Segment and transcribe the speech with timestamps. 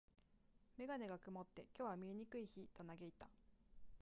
[0.79, 3.29] メガネが曇って、「今日は見えにくい日」と嘆いた。